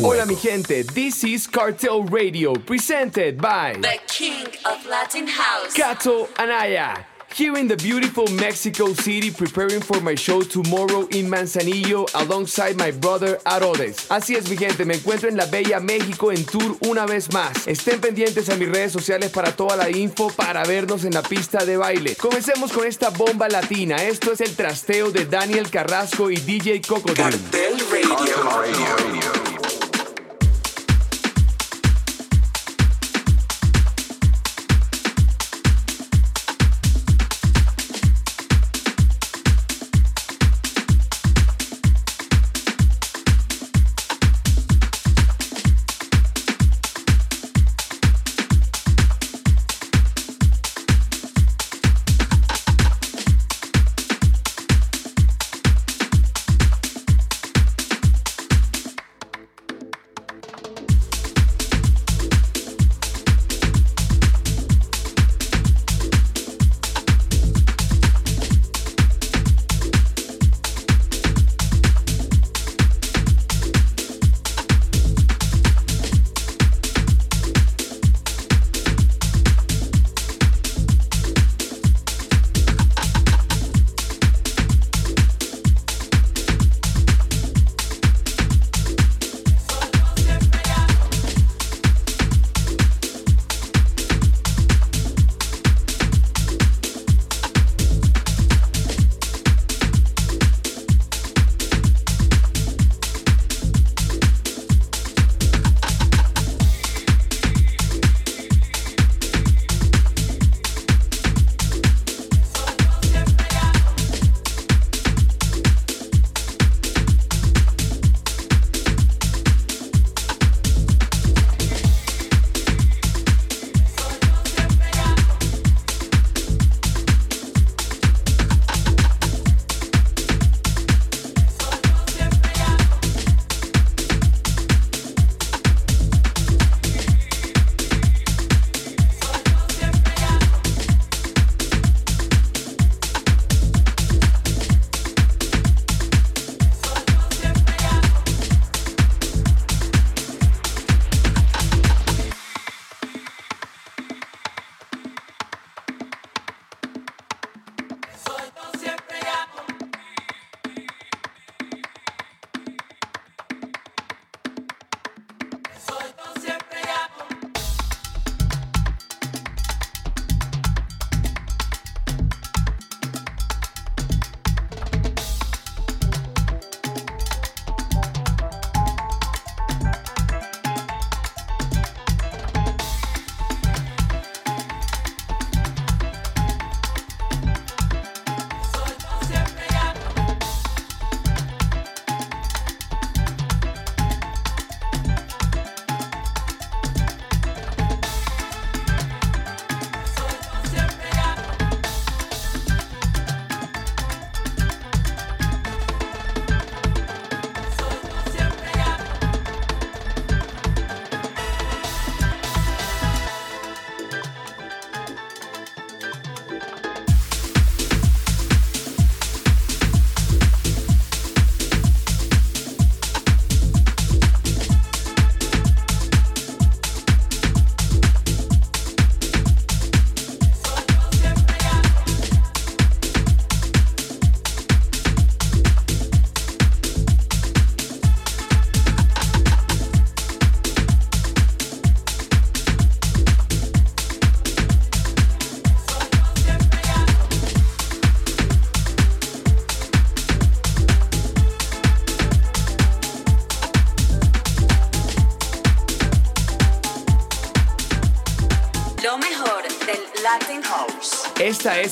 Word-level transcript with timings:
Hola 0.00 0.24
mi 0.26 0.36
gente, 0.36 0.84
this 0.84 1.24
is 1.24 1.48
Cartel 1.48 2.04
Radio 2.04 2.54
presented 2.54 3.38
by 3.38 3.76
The 3.80 3.98
King 4.06 4.46
of 4.64 4.86
Latin 4.86 5.26
House. 5.26 5.74
Cato 5.74 6.28
Anaya. 6.38 7.04
Here 7.34 7.56
in 7.56 7.66
the 7.66 7.76
beautiful 7.76 8.26
Mexico 8.28 8.92
City, 8.94 9.32
preparing 9.32 9.80
for 9.80 10.00
my 10.00 10.14
show 10.14 10.40
tomorrow 10.42 11.08
in 11.10 11.28
Manzanillo 11.28 12.08
alongside 12.14 12.76
my 12.76 12.92
brother 12.92 13.38
Arodes. 13.44 14.06
Así 14.08 14.36
es, 14.36 14.48
mi 14.48 14.56
gente, 14.56 14.84
me 14.84 14.94
encuentro 14.94 15.28
en 15.28 15.36
la 15.36 15.46
Bella 15.46 15.80
México 15.80 16.30
en 16.30 16.44
tour 16.44 16.76
una 16.88 17.04
vez 17.04 17.32
más. 17.32 17.66
Estén 17.66 18.00
pendientes 18.00 18.48
a 18.50 18.56
mis 18.56 18.68
redes 18.68 18.92
sociales 18.92 19.30
para 19.30 19.56
toda 19.56 19.76
la 19.76 19.90
info 19.90 20.30
para 20.30 20.64
vernos 20.64 21.04
en 21.04 21.12
la 21.12 21.22
pista 21.22 21.64
de 21.64 21.76
baile. 21.76 22.14
Comencemos 22.14 22.72
con 22.72 22.86
esta 22.86 23.10
bomba 23.10 23.48
latina. 23.48 23.96
Esto 23.96 24.32
es 24.32 24.40
el 24.42 24.54
trasteo 24.54 25.10
de 25.10 25.26
Daniel 25.26 25.68
Carrasco 25.70 26.30
y 26.30 26.36
DJ 26.36 26.82
Cocodrilo. 26.82 27.30
Cartel 27.30 27.78
Radio. 27.90 28.26
del 28.26 29.37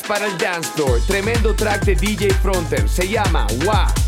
para 0.07 0.27
el 0.27 0.39
dance 0.39 0.71
floor. 0.73 1.01
Tremendo 1.07 1.55
track 1.55 1.85
de 1.85 1.95
DJ 1.95 2.31
Fronter. 2.35 2.89
Se 2.89 3.09
llama 3.09 3.47
Wa. 3.65 4.06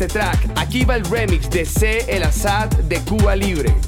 Este 0.00 0.18
track. 0.18 0.52
Aquí 0.56 0.84
va 0.84 0.96
el 0.96 1.04
remix 1.04 1.50
de 1.50 1.66
C. 1.66 2.04
El 2.08 2.22
Assad 2.22 2.68
de 2.68 2.98
Cuba 3.00 3.36
Libre. 3.36 3.79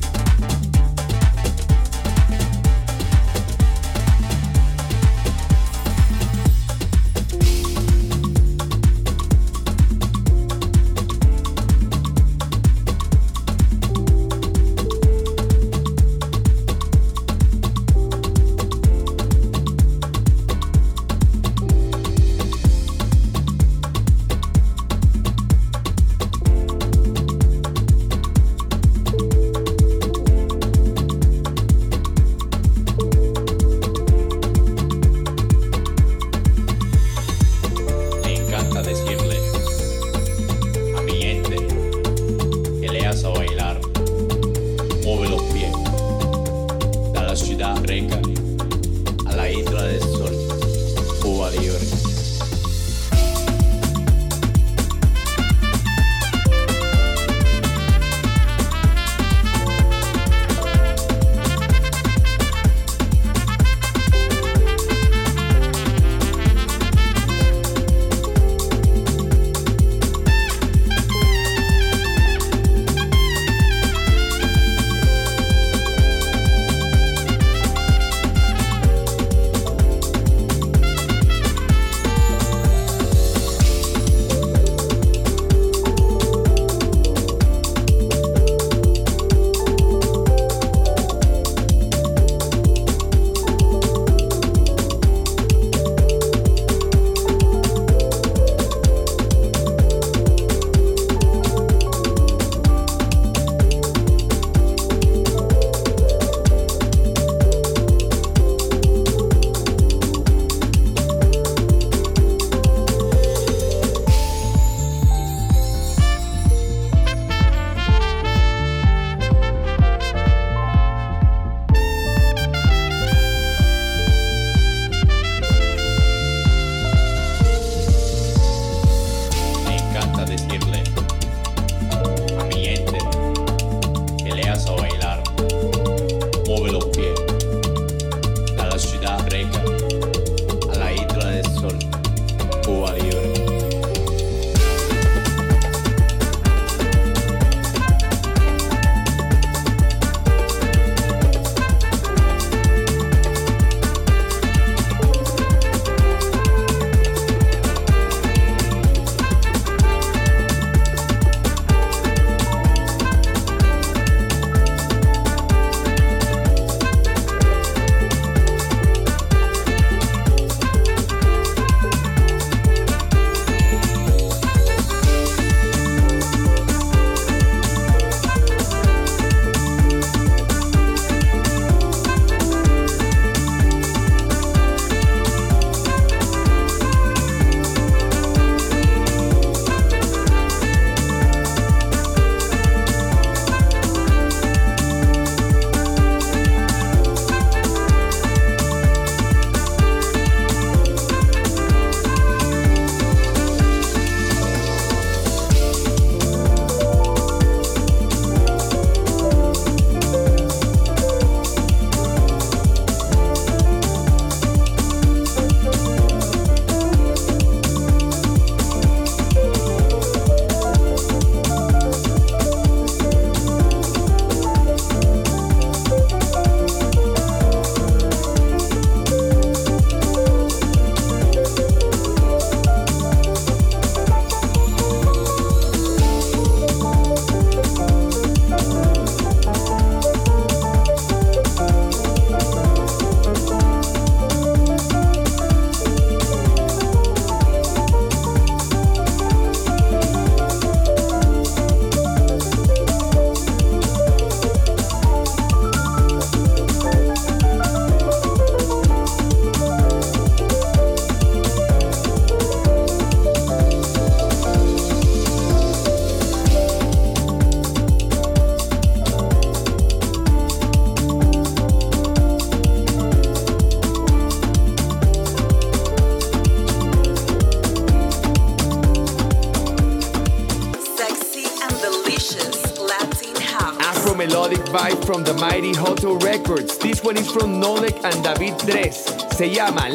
Mighty 285.52 285.74
Hotel 285.74 286.16
Records. 286.16 286.78
This 286.78 287.04
one 287.04 287.18
is 287.18 287.30
from 287.30 287.60
Nolek 287.60 288.02
and 288.04 288.24
David 288.24 288.56
Dres. 288.66 289.04
Se 289.36 289.50
llama 289.50 289.86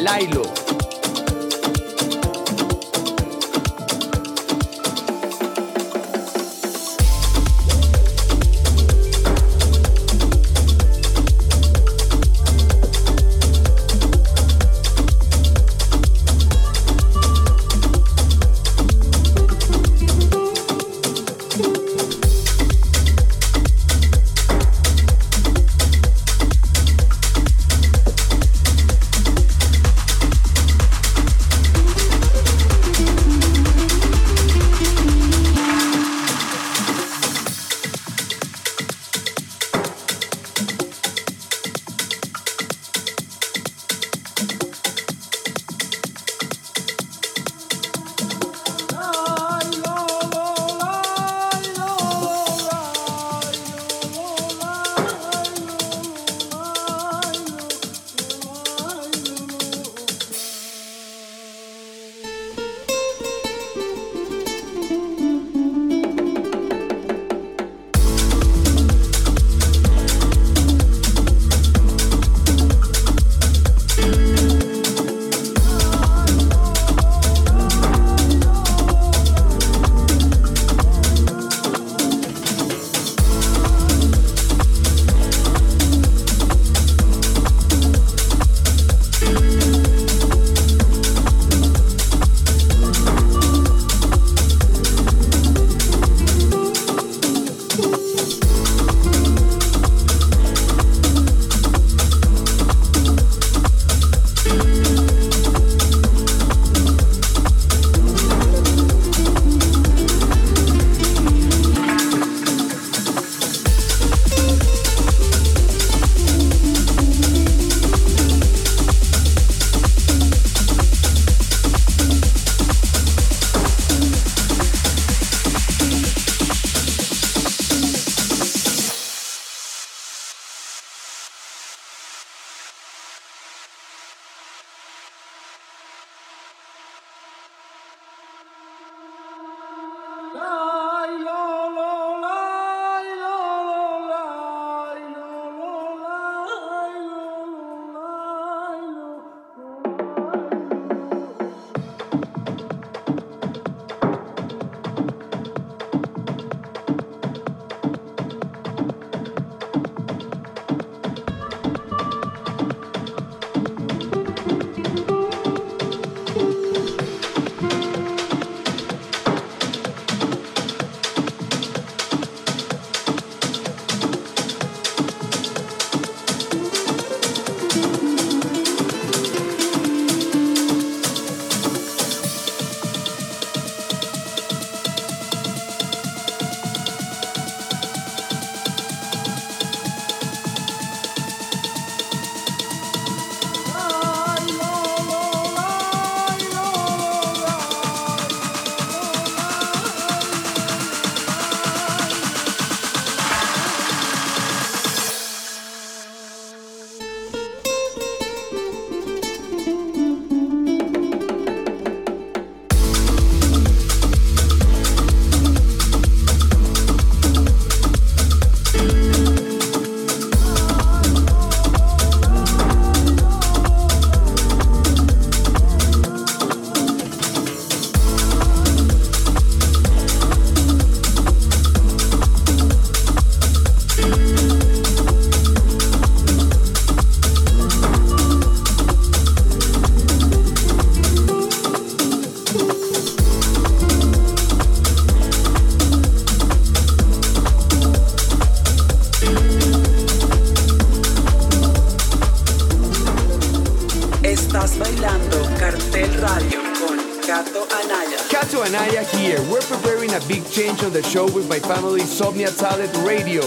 Lailo. 260.90 261.98
Insomnia 261.98 262.50
Talent 262.50 262.94
Radio. 263.06 263.42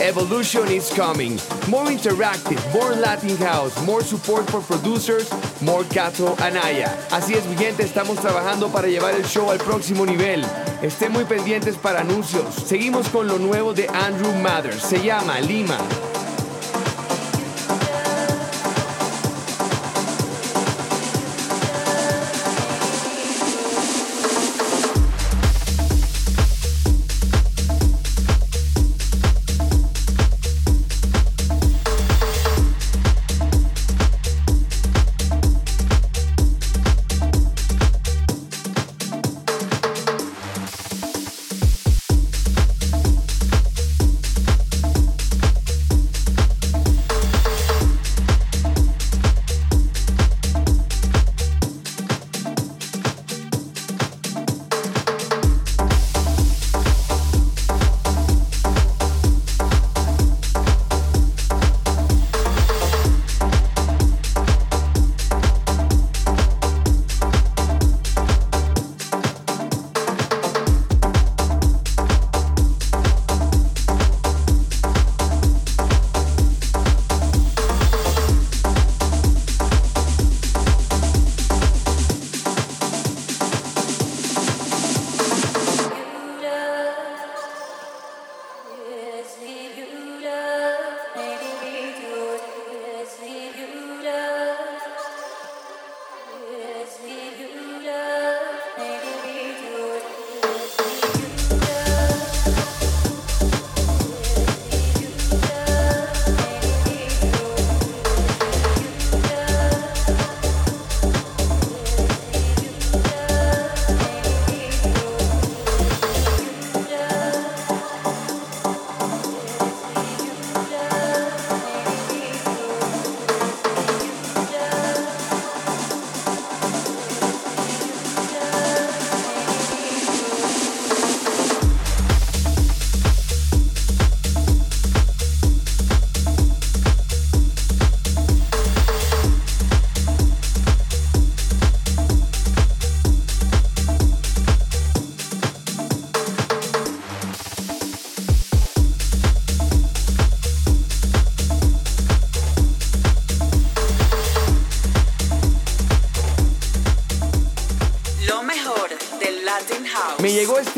Evolution 0.00 0.66
is 0.68 0.90
coming. 0.90 1.38
More 1.68 1.86
interactive, 1.86 2.60
more 2.72 2.94
Latin 2.94 3.36
house, 3.36 3.74
more 3.84 4.02
support 4.02 4.48
for 4.50 4.60
producers, 4.60 5.30
more 5.60 5.84
Cato 5.84 6.34
Anaya. 6.42 6.90
Así 7.10 7.34
es, 7.34 7.46
mi 7.46 7.56
gente, 7.56 7.84
estamos 7.84 8.18
trabajando 8.18 8.68
para 8.72 8.88
llevar 8.88 9.14
el 9.14 9.24
show 9.24 9.50
al 9.50 9.58
próximo 9.58 10.04
nivel. 10.04 10.44
Estén 10.82 11.12
muy 11.12 11.24
pendientes 11.24 11.76
para 11.76 12.00
anuncios. 12.00 12.54
Seguimos 12.66 13.08
con 13.08 13.26
lo 13.26 13.38
nuevo 13.38 13.72
de 13.72 13.88
Andrew 13.88 14.32
Mathers. 14.34 14.82
Se 14.82 15.00
llama 15.02 15.40
Lima. 15.40 15.78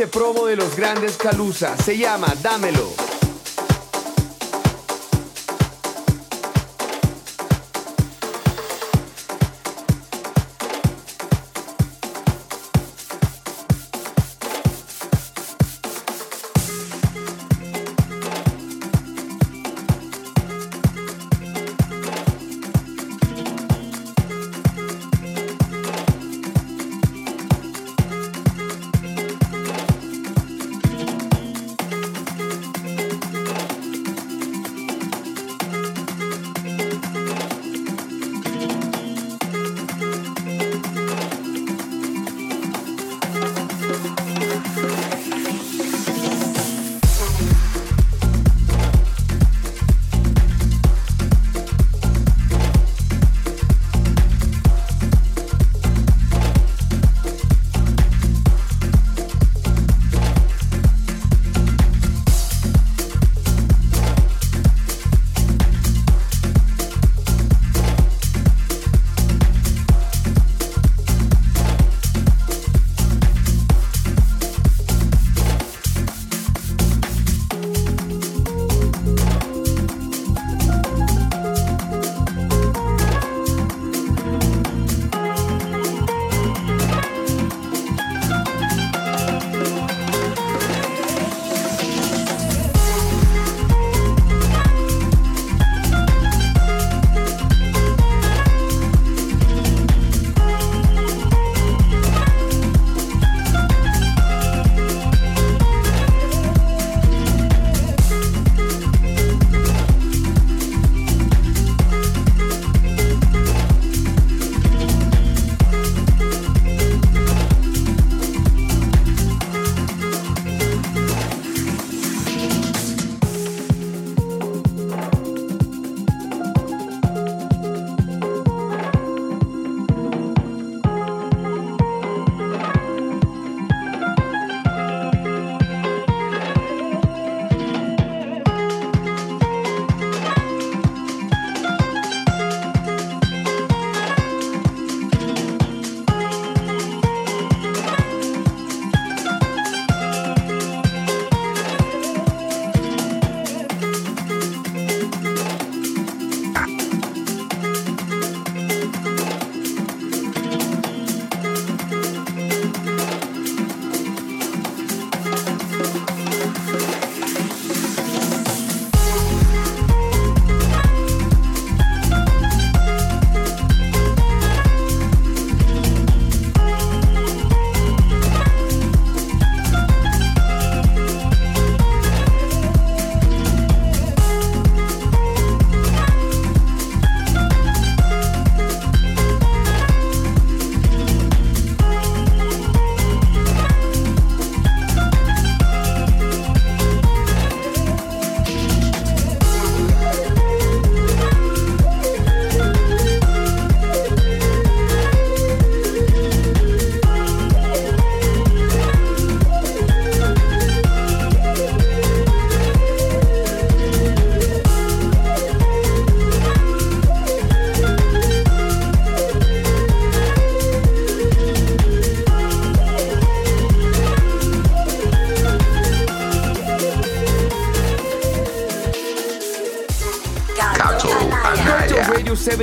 Promo 0.06 0.46
de 0.46 0.56
los 0.56 0.76
grandes 0.76 1.16
Calusa. 1.16 1.76
Se 1.76 1.96
llama 1.96 2.32
Dámelo. 2.42 3.05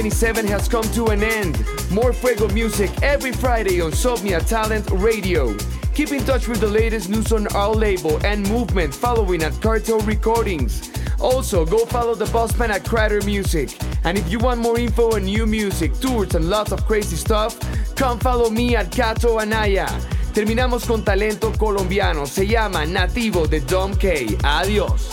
Radio 0.04 0.18
77 0.18 0.48
has 0.48 0.68
come 0.68 0.84
to 0.92 1.06
an 1.14 1.24
end. 1.24 1.64
More 1.90 2.12
Fuego 2.12 2.50
music 2.50 2.92
every 3.02 3.32
Friday 3.32 3.80
on 3.80 3.92
Somnia 3.92 4.46
Talent 4.46 4.86
Radio. 4.92 5.56
Keep 5.96 6.12
in 6.12 6.26
touch 6.26 6.50
with 6.50 6.60
the 6.60 6.68
latest 6.68 7.08
news 7.08 7.32
on 7.32 7.48
our 7.56 7.74
label 7.74 8.20
and 8.26 8.46
movement 8.50 8.94
following 8.94 9.42
at 9.44 9.54
Cartel 9.62 10.00
Recordings. 10.00 10.92
Also, 11.22 11.66
go 11.66 11.86
follow 11.86 12.16
the 12.16 12.26
bossman 12.26 12.68
at 12.68 12.84
Crater 12.84 13.22
Music. 13.22 13.70
And 14.04 14.18
if 14.18 14.30
you 14.30 14.40
want 14.40 14.60
more 14.60 14.78
info 14.78 15.16
on 15.16 15.24
new 15.24 15.46
music, 15.46 15.98
tours, 16.02 16.36
and 16.36 16.50
lots 16.50 16.74
of 16.74 16.86
crazy 16.86 17.16
stuff, 17.16 17.58
come 17.96 18.20
follow 18.20 18.50
me 18.50 18.76
at 18.76 18.92
Cato 18.92 19.40
Anaya. 19.40 19.88
Terminamos 20.34 20.86
con 20.86 21.04
talento 21.06 21.54
colombiano. 21.58 22.26
Se 22.26 22.46
llama 22.46 22.86
Nativo 22.86 23.48
de 23.48 23.62
Dom 23.62 23.96
K. 23.96 24.36
Adiós. 24.44 25.13